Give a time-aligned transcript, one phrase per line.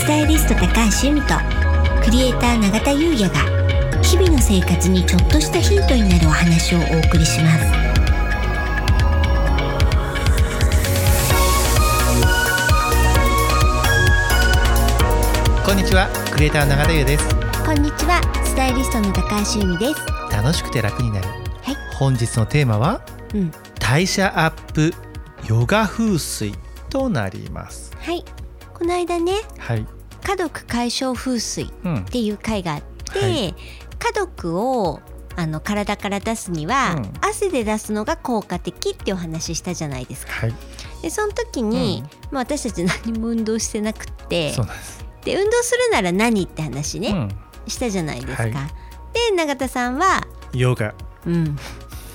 [0.00, 0.66] スタイリスト高
[1.02, 1.34] 橋由美と
[2.02, 7.66] クリエイター永田優也が日々の生活にちょっとしたヒントになるお話をお送りします。
[15.66, 17.28] こんにちはクリエイター永田優です。
[17.66, 20.00] こんにちはスタイリストの高橋由美です。
[20.32, 21.28] 楽しくて楽になる。
[21.28, 21.76] はい。
[21.98, 23.02] 本日のテーマは
[23.34, 23.52] うん。
[23.78, 24.94] 代謝アップ
[25.46, 26.54] ヨガ風水
[26.88, 27.94] となります。
[28.00, 28.24] はい
[28.80, 29.86] この間ねはい。
[30.24, 32.04] 家族解消風水っうん。
[32.06, 33.54] ていう回があって、はい。
[33.54, 33.54] 家
[34.14, 35.00] 族を
[35.36, 37.12] あの体から出すには、うん。
[37.20, 40.32] 汗で出すのが効果的ってお話ししたじゃないですか。
[40.32, 40.54] はい。
[41.02, 44.52] でその時に、まあ、私たち何も運動してなくって
[45.24, 47.28] で運動するなら何って話ね、うん。
[47.68, 48.42] したじゃないですか。
[48.42, 48.52] はい。
[49.12, 50.94] で永田さんはヨガ。
[51.26, 51.58] うん。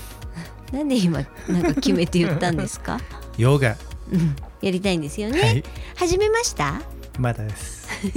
[0.72, 2.98] なんで今なんか決めて言ったんですか、
[3.36, 3.76] ヨガ。
[4.12, 5.40] うん、やりたいんですよね。
[5.40, 5.62] はい。
[5.96, 6.80] 始めました？
[7.18, 7.86] まだです。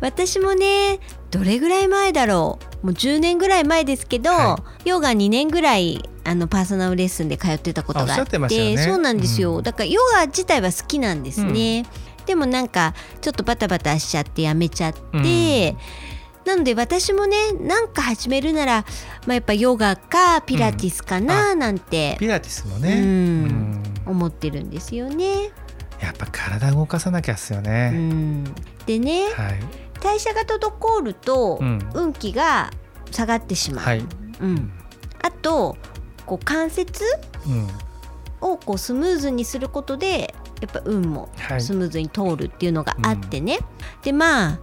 [0.00, 2.86] 私もねどれぐらい前だろう？
[2.86, 8.38] もう10年ぐらい前ですけど、はヨガ2年ぐらいあのパーソナルレッスンで通ってたことがあって
[8.78, 9.62] そうなんですよ、うん。
[9.62, 11.84] だからヨガ自体は好きなんですね、
[12.26, 15.76] でもなんかちょっとバタバタしちゃってやめちゃって、
[16.44, 18.84] なので私もねなんか始めるなら、
[19.26, 22.16] まあ、やっぱヨガかピラティスかななんて。
[22.18, 22.94] ピラティスもね。
[22.94, 23.04] うん。
[23.04, 23.06] う
[23.78, 25.50] ん思ってるんですよね。
[26.00, 28.44] やっぱ体動かさなきゃっすようねん、
[28.86, 29.60] でねはい。
[30.00, 31.78] 代謝が滞ると、うん。
[31.94, 32.70] 運気が
[33.12, 34.04] 下がってしまう、はい。
[34.40, 34.72] うん、
[35.22, 35.76] あと
[36.26, 37.04] こう関節
[37.46, 37.68] うん。
[38.40, 41.60] をこうスムーズにすることでやっぱ運もはい。
[41.60, 43.60] スムーズに通るっていうのがあってね、
[44.02, 44.58] でまあ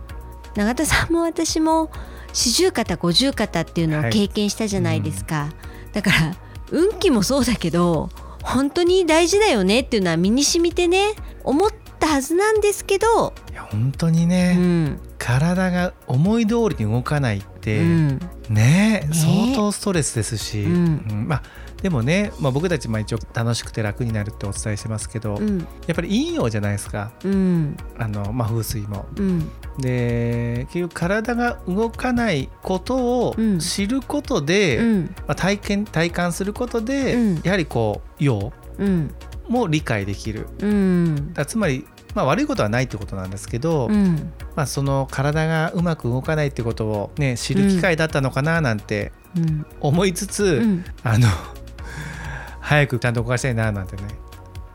[0.55, 1.89] 永田さんも私も
[2.33, 5.49] 四十肩五十肩っていうのを経験したじゃないですか、
[5.93, 6.35] だから
[6.71, 8.09] 運気もそうだけど
[8.43, 14.99] 本当に大事だよねっていうのは身に染みてね思ったはずなんですけど、いや本当にうねん。
[15.17, 18.07] 体が思い通りに動かないってうん。
[18.49, 19.09] ねね。
[19.11, 21.05] 相当ストレスですし、うん。
[21.09, 21.27] うん。
[21.27, 21.43] まあ
[21.81, 25.59] でもね、まあ、僕たちまあ一応楽しくて楽になるってお伝えしてますけど、うん。
[25.59, 27.11] やっぱり陰陽じゃないですか。
[27.23, 27.77] うん。
[27.97, 29.07] あの、まあ、風水も。
[29.17, 29.49] うん。
[29.77, 33.59] で結局体が動かないことをうん。
[33.59, 35.05] 知ることで、うん。
[35.19, 37.41] まあ、体験体感することで、うん。
[37.43, 39.13] やはりこう陽うん。
[39.47, 40.47] も理解できる。
[40.59, 41.33] うん。
[41.33, 41.85] だつまり
[42.15, 44.33] まあ、悪いことはないってことなんですけど、うん。
[44.55, 49.65] まあ、その体がうまく動かないってことを、ね、知る機会だったのかななんてうん。
[49.79, 50.85] 思いつつ、うん。
[51.03, 51.27] あの
[52.69, 54.03] 早くちゃんと動かしたいななんてね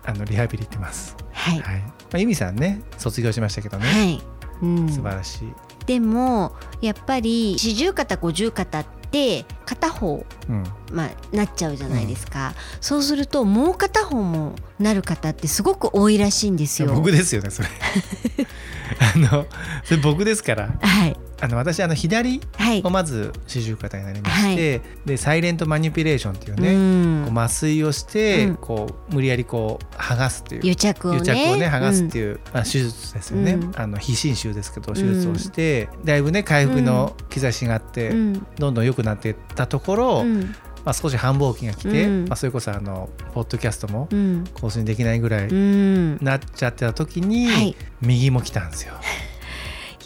[0.02, 1.16] あのリハビリ行ってます。
[1.30, 1.60] はい。
[1.60, 1.78] はい。
[1.78, 4.22] まあ、由美さんね卒業しましたけどね、はい、
[4.62, 5.52] うん、素晴らしい。
[5.86, 10.64] でもやっぱり四十肩五十肩って片方、うん。
[10.90, 16.92] まあ、なっちゃうじゃないですか、そうするともう片方もなる方ってすごく多いらしいんですよ。
[16.92, 17.68] 僕ですよねそれ。
[18.98, 19.46] あの
[19.84, 20.74] それ僕ですから。
[20.80, 22.82] はいあの私あの左はい。
[22.82, 27.24] をまず四十肩になりまして、でサイレントマニピュレーションっていううね、ん。
[27.26, 28.56] こう麻酔をして、うん。
[28.56, 31.18] こう無理やりこう剥がすっていう癒着をね。
[31.18, 33.72] 癒着をね剥がすっていう、まあ、手術ですよね、うん。
[33.76, 38.46] あの非侵襲ですけど手術をして、だいぶね回復の兆しがあって、うん。
[38.58, 40.54] どんどん良くなっていったところ、うん。
[40.84, 42.28] まあ、少し繁忙期が来て、うん。
[42.28, 44.44] まあ、それこそあのポッドキャストもうん。
[44.54, 46.18] 更新できないぐらいうん。
[46.22, 47.76] なっちゃってた時に、はい。
[48.00, 48.94] 右も来たんですよ。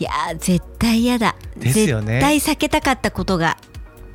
[0.00, 1.34] いやー絶対嫌だ。
[1.56, 2.20] ですよね。
[2.20, 3.56] 絶対避けたかったことが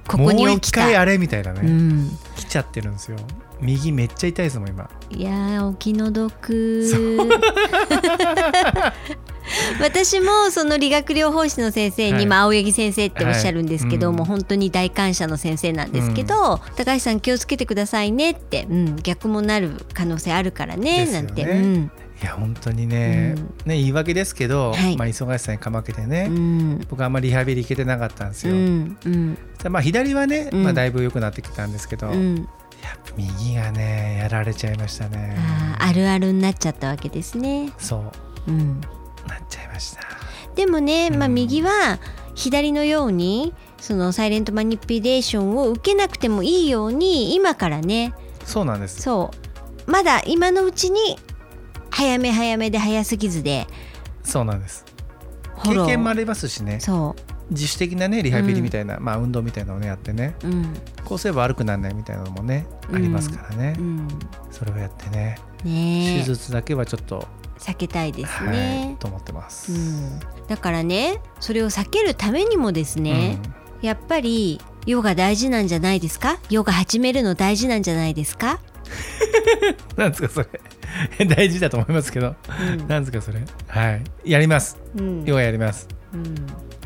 [0.08, 0.82] ここにもう起きた。
[0.82, 3.18] 一回あれみたいなね、うん、来ちゃってるんですよ。
[3.62, 4.90] 右めっちゃ痛いですもん今。
[5.10, 6.84] いやーお気の毒。
[9.82, 12.26] 私もその理学療法士の先生に、はい。
[12.26, 14.16] まあ、青柳先生っておっしゃるんですけど、はい。
[14.16, 14.20] うん。
[14.20, 21.06] もう本当に大感謝の先生なんですけど、高橋さん気をつけてくださいねって、うん、逆もなる可能性あるからね。
[21.12, 21.92] なんて、うん
[22.24, 23.36] いや本当にね,、
[23.66, 24.96] ね言い訳ですけど、はい。
[24.96, 26.86] まあ、忙しさにかまけてね、うん。
[26.90, 28.58] 僕はあんまりリハビリ行けてなかったんですうよ。
[28.58, 29.38] んうん。
[29.62, 30.64] でまあ、左はね、うん。
[30.64, 32.50] まあ、だいぶ良くなってきたんですけど、やっうんぱ
[33.18, 35.36] 右がねやられちゃいましたね。
[35.38, 37.72] あーあるあるになっちゃったわけですね。
[37.78, 37.98] そ
[38.48, 38.52] う。
[38.52, 38.80] うん、
[39.28, 40.02] なっちゃいました。
[40.56, 42.00] でもね、まあ、うん右は
[42.36, 48.14] 左のようにそのサイレントマニピュレーションを受けなくてもいいように今からね。
[48.46, 49.02] そうなんです。
[49.02, 49.32] そ
[49.88, 49.92] う。
[49.92, 51.20] まだ今のうちに
[51.96, 53.68] 早め早めで早すぎずで。
[54.24, 54.84] そうなんです。
[55.64, 56.80] 経験もありますしね。
[56.80, 57.16] そ
[57.52, 60.36] 自主的なねリハビリみたいな、まあ運動みたいなのをねやってね。
[60.44, 60.74] ううん。
[61.06, 62.96] こうすれば悪くならないみたいなのもね、うん。
[62.96, 64.08] ありますからね、うん。
[64.50, 65.38] それをやってね。
[65.64, 66.16] ね。
[66.16, 67.28] え手術だけはちょっと、
[67.60, 69.72] 避けたいですはいね、と思ってます。
[69.72, 73.40] うん、だからねそれを避けるためにもですね、
[73.82, 76.40] やっぱりヨガ大事なんじゃないですか？
[76.50, 78.60] ヨガ始めるの大事なんじゃないですか？
[79.98, 80.48] なんですかそれ。
[81.26, 82.36] 大事だと思いますけど、
[82.70, 82.88] うん。
[82.88, 83.44] なんですかそれ。
[83.68, 84.04] はい。
[84.24, 84.78] やります。
[84.98, 85.26] うん。
[85.26, 85.88] ヨガやります。
[86.14, 86.36] うん。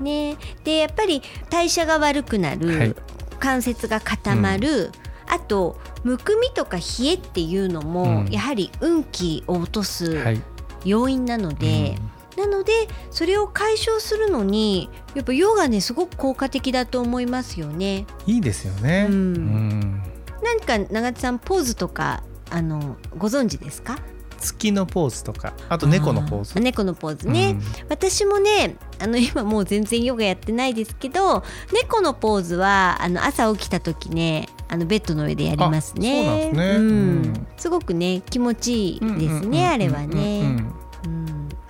[0.03, 2.95] ね、でやっぱり代謝が悪くなる、はい。
[3.39, 4.91] 関節が固まる、
[5.27, 8.27] あとむくみとか冷えっていうのも、うん。
[8.29, 10.41] やはり運気を落とすはい。
[10.85, 11.95] 要因なので、
[12.37, 18.05] なのでそれを解消するのにやっぱヨガねすごく効果的だと思いますよね。
[18.27, 19.07] うんいいですよね。
[19.09, 19.15] うん。
[19.15, 20.03] うん。
[20.43, 23.97] 何か長津さんポーズとかあのご存知ですか？
[24.39, 26.53] 月のポーズとかあと猫のポーズ。
[26.57, 27.57] あ猫のポーズね、
[27.89, 36.21] 私もねあの今もう全然ヨガやってないですけど猫のポーズはあの朝起きた時ねあのベッドの上でやりますね。
[36.21, 36.75] あそうなんですね。
[36.75, 36.83] うん。
[36.83, 36.91] う
[37.29, 40.63] んすごくね気持ちいいうんですね、あれはね。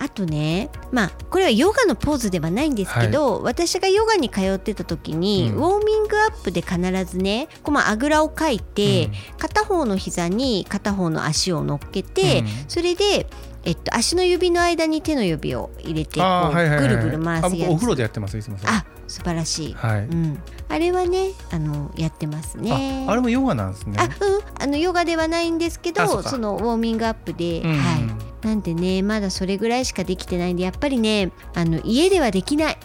[0.08, 5.58] うんあとねまあこれはヨガのポーズではないんですけど、私がヨガに通ってた時に、うん。
[5.58, 12.46] ウォーミングアップで必ずねこうまああぐらをかいて、片方の膝に片方の足を乗っけて、うん。
[12.68, 13.26] それで、
[13.64, 17.68] えっと、足の指の間に手の指を入れてぐるぐる回あすやつ。
[17.68, 20.00] 僕お風呂でやってますいつもあ素晴らしい、はい。
[20.00, 23.04] うん、あれはねあのやってますね。
[23.06, 23.98] ああれもヨガなんですね。
[23.98, 24.08] あうん。
[24.60, 27.76] あのヨガではないんですけどあそのウォーミングアップで、うん。
[27.76, 32.78] はいなんでねまだそれぐらいしかできてないんでやっぱりねあの家ではできない。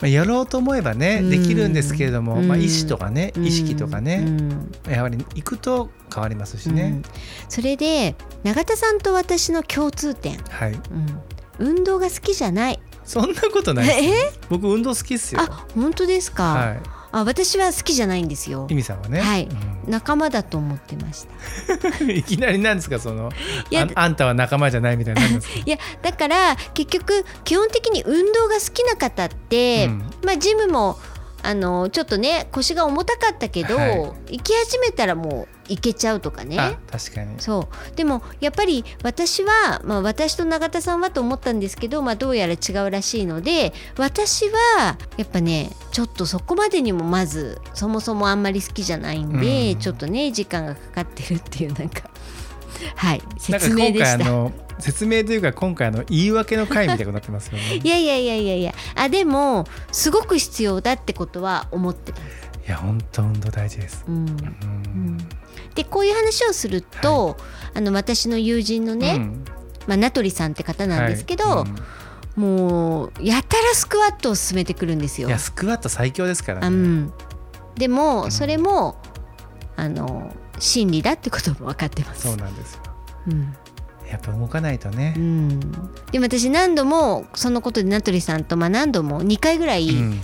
[0.00, 1.30] まあやろうと思えばねうん。
[1.30, 2.48] できるんですけれども、うん。
[2.48, 3.46] まあ、意思とかねうん。
[3.46, 4.72] 意識とかね、うん。
[4.90, 6.82] やはり行くと変わりますしね。
[6.82, 7.02] うん、
[7.48, 10.72] それで永田さんと私の共通点、はい。
[10.72, 12.80] うん、運動が好きじゃない。
[13.04, 14.08] そんなことないです え？
[14.08, 14.14] よ
[14.48, 15.40] 僕運動好きっすよ。
[15.40, 16.76] あ本当ですか、は
[17.12, 18.66] あ私は好きじゃないんですよ。
[18.70, 19.44] い意味さんはね、はい。
[19.44, 19.90] うん。
[19.90, 22.04] 仲間だと思ってました。
[22.10, 23.30] いきなりなんですかその
[23.70, 29.98] いやああんたは仲間じゃないみたいにな いやだから結局基本的に運動が好きな方って、うん。
[30.24, 30.98] まあジムも
[31.42, 34.38] あのちょっとね腰が重たかったけど、はい。
[34.38, 37.40] 行き始めたらもう行けちゃうとかあね確かに。
[37.40, 37.96] そう。
[37.96, 49.78] でもやっぱり私は、まあ、私と永田さんはと思ったんですけど、まあ、どうやら違うらしいので私はやっぱねちょっとそこまでにもまずそもそもあんまり好きじゃないんで、うん。
[49.78, 52.10] ちょっとね時間がかかってるっていうなんか
[52.96, 54.30] はい説明今回あでした。
[54.30, 57.76] の説明というか今回あの言い訳の回みたいになってますよね。
[57.82, 58.74] いやいやいやいやいや。
[58.94, 62.22] あでもすごく必要だってことは思ってます。
[62.66, 64.14] いや本当運動大事です、うん。
[64.14, 65.18] うん
[65.74, 67.36] でこういう話をすると、
[67.74, 69.44] あの私の友人のね、うん。
[69.86, 71.70] まあ、名取さんって方なんですけど、はい。
[72.36, 72.42] うん。
[72.42, 75.28] もうやたらスクワットを進めてくるんですよ。
[75.28, 77.12] いやスクワット最強ですからね、うん、
[77.74, 78.32] でもうん。
[78.32, 78.96] それも、
[79.76, 82.28] あの真理だってことも分かってます。
[82.28, 82.82] そうなんですよ。
[83.28, 83.54] うん。
[84.08, 85.14] やっぱ動かないとね。
[85.16, 85.60] う、ん、
[86.10, 90.20] でも私何度もそのことで名取さんと、まあ、何度も2回ぐらいうん。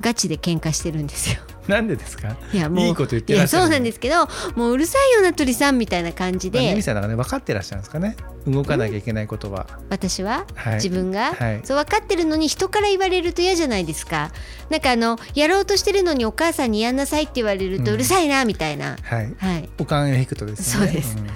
[0.00, 1.40] ガチで喧嘩してるんですよ。
[1.70, 2.36] なんでですか？
[2.52, 4.26] いやもういいこと言ってらっしゃるそうなんですけど
[4.56, 6.58] もううるさいよ名取さんみたいな感じで。
[6.58, 8.16] まあユミさんなんかね分かってらっしゃるんですかね？
[8.46, 10.46] 動かなきゃいけないことは、私は？
[10.54, 10.74] はい。
[10.74, 11.60] 自分が、はい。
[11.64, 14.32] そう分かってるのに人から言われると嫌じゃないですか。
[14.70, 17.94] なんかあのやろうとしてるのにお母さんにやんなさいって言われるとうん。
[17.94, 19.34] うるさいなみたいな、はい。
[19.38, 19.68] はい。
[19.78, 20.86] お金を引くとですね。
[20.86, 21.16] そうです。
[21.16, 21.26] ん。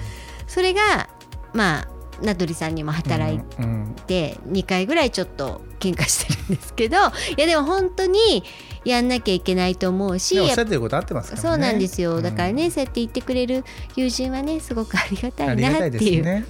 [0.47, 1.09] それが
[1.53, 1.87] まあ
[2.23, 3.63] 名取さんにも働いうん。
[3.63, 3.95] うん。
[4.07, 7.01] て2回ぐらいちょっと喧嘩してるんですけどい
[7.37, 8.43] やでも本当に
[8.85, 11.49] やんなきゃいけないと思うしでもおっやっしゃってること合ってますからね。
[11.49, 12.21] そうなんですよ。
[12.21, 13.63] だからね、うんそうやって言ってくれる
[13.95, 16.45] 友人はねすごくありがたいなっていう。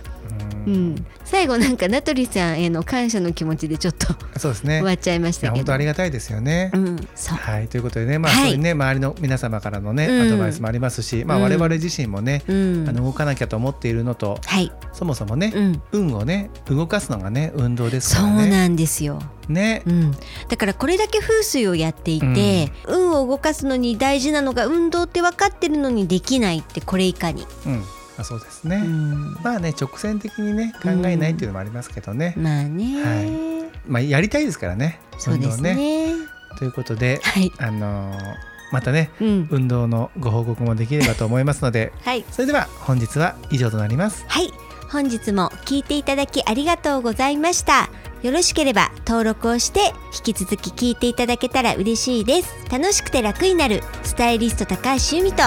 [0.65, 0.95] ねううん。
[0.95, 4.07] ん、最後なんか名取さんへの感謝の気持ちでちょっと
[4.37, 4.79] そうですね。
[4.79, 5.73] 終わっちゃいましたけど。
[5.73, 7.37] ありがたいですよね、うん、そう。
[7.37, 8.49] はいということでねまあ、はい。
[8.49, 10.21] そういうね周りの皆様からのね、うん。
[10.27, 11.43] アドバイスもありますし、まあ、うん。
[11.43, 12.89] 我々自身もね、うん。
[12.89, 18.49] あの動かなきゃと思っているのとはい、そもそもね、うん、運をね動かすのがね運動ですそうからね。
[18.49, 19.21] なんですよ。
[19.49, 19.83] ね。
[19.85, 20.11] うん、
[20.49, 27.45] だからこれだけ風水をやっていて、運を動かすのに大事なのが運動って分かってるのにできないってこれいかに。
[27.65, 27.83] うん
[28.17, 36.13] あそうですね、うん、まあね直線的にね考えないっていうのもありますけどね、まあね、はまあやりたいですからねそうです運動ね。
[36.57, 44.25] ということではい、あのーまたねうん、運動のご報告もできればと思いますので はい、それでは本日は以上となります。
[44.27, 44.51] はい、
[44.91, 47.89] 本日も聞いていただきありがとうございました。
[48.21, 49.93] よろしければ登録をして
[50.25, 52.53] 引き続き聞いていただけたら嬉しいです。
[52.71, 53.83] 楽しくて楽になる。
[54.03, 55.43] スタイリスト高橋由美と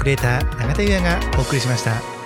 [0.00, 2.19] クリエイター永田優也がお送りしました。